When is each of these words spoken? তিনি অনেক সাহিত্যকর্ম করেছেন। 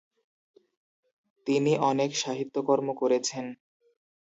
তিনি 1.47 1.71
অনেক 1.89 2.11
সাহিত্যকর্ম 2.17 2.87
করেছেন। 3.01 3.45